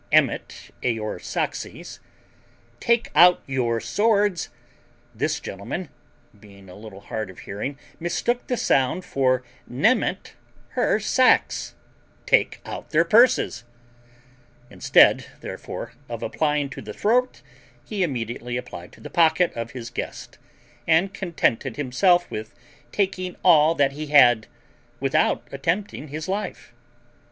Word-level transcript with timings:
Nemet 0.11 0.71
eour 0.83 1.19
Saxes, 1.19 1.99
take 2.79 3.11
out 3.13 3.43
your 3.45 3.79
swords, 3.79 4.49
this 5.13 5.39
gentleman, 5.39 5.89
being 6.39 6.67
a 6.67 6.73
little 6.75 7.01
hard 7.01 7.29
of 7.29 7.37
hearing, 7.41 7.77
mistook 7.99 8.47
the 8.47 8.57
sound 8.57 9.05
for 9.05 9.43
Nemet 9.69 10.33
her 10.69 10.99
sacs, 10.99 11.75
take 12.25 12.61
out 12.65 12.89
their 12.89 13.05
purses; 13.05 13.63
instead 14.71 15.27
therefore 15.41 15.91
of 16.09 16.23
applying 16.23 16.67
to 16.71 16.81
the 16.81 16.93
throat, 16.95 17.43
he 17.85 18.01
immediately 18.01 18.57
applied 18.57 18.91
to 18.93 19.01
the 19.01 19.11
pocket 19.11 19.53
of 19.53 19.73
his 19.73 19.91
guest, 19.91 20.39
and 20.87 21.13
contented 21.13 21.75
himself 21.75 22.27
with 22.31 22.55
taking 22.91 23.35
all 23.43 23.75
that 23.75 23.91
he 23.91 24.07
had, 24.07 24.47
without 24.99 25.47
attempting 25.51 26.07
his 26.07 26.27
life. 26.27 26.73